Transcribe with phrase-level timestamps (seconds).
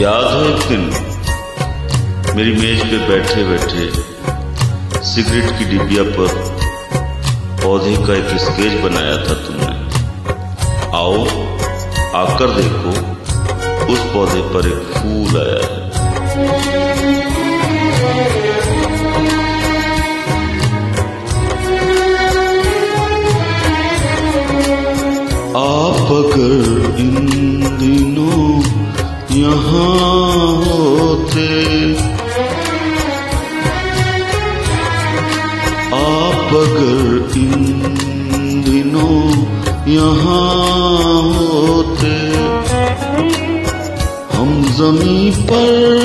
[0.00, 0.84] याद है एक दिन,
[2.36, 6.30] मेरी मेज पे बैठे बैठे सिगरेट की डिबिया पर
[7.62, 9.74] पौधे का एक स्केच बनाया था तुमने।
[10.96, 11.18] आओ,
[12.22, 12.94] आकर देखो,
[13.92, 15.78] उस पौधे पर एक फूल आया है।
[25.60, 26.00] आप
[36.50, 37.62] अगर इन
[38.64, 39.18] दिनों
[39.88, 40.52] यहाँ
[41.34, 42.14] होते।
[44.36, 45.99] हम जमी पर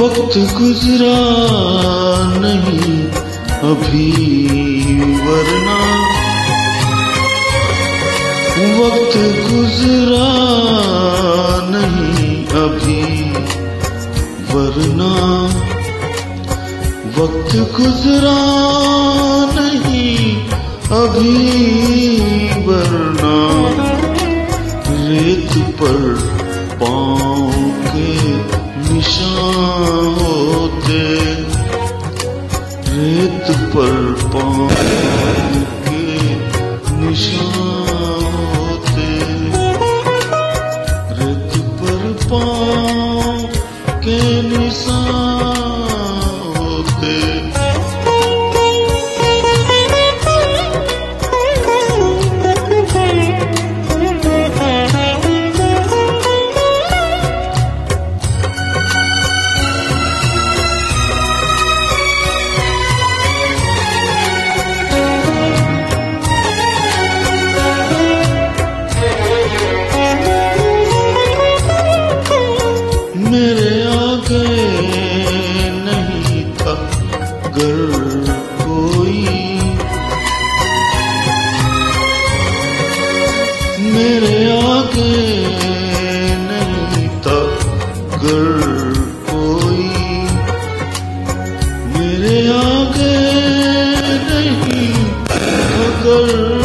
[0.00, 1.20] वक्त गुजरा
[2.38, 3.06] नहीं
[3.70, 4.12] अभी
[5.16, 5.78] वरना।
[8.78, 9.16] वक्त
[9.50, 10.30] गुजरा
[11.70, 13.30] नहीं अभी
[14.54, 15.44] वरना।
[17.18, 18.38] वक्त गुजरा
[19.60, 20.48] नहीं
[21.02, 21.50] अभी
[22.66, 23.34] वरना।
[24.88, 26.14] रेत पर
[26.80, 27.52] पाँव
[27.86, 28.57] के
[28.98, 31.02] निशान होते
[32.94, 33.94] रेत पर
[34.32, 35.54] पान
[35.86, 36.02] के
[37.02, 39.06] निशान होते
[41.20, 43.46] रेत पर पान
[44.06, 44.97] के निशान
[77.58, 79.22] घर कोई
[83.94, 85.14] मेरे आगे
[86.50, 87.38] नहीं था
[88.20, 88.46] घर
[89.30, 89.88] कोई
[91.96, 93.16] मेरे आगे
[94.28, 94.92] नहीं
[95.30, 96.57] था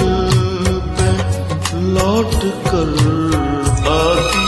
[0.98, 1.10] पे
[1.82, 2.90] लौट कर
[3.88, 4.48] आती।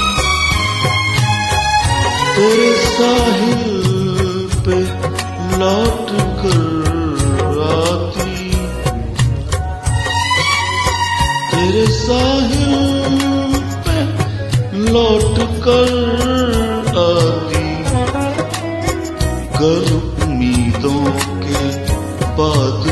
[2.36, 3.82] तेरे साहिल
[4.66, 4.80] पे
[5.60, 6.10] लौट
[6.42, 6.66] कर
[7.78, 8.52] आती।
[11.52, 12.78] तेरे साहिल
[13.86, 13.98] पे
[14.94, 15.36] लौट
[15.68, 15.94] कर
[16.98, 17.70] आती।
[19.60, 21.06] कर उम्मीदों
[21.42, 21.64] के
[22.38, 22.89] बादवां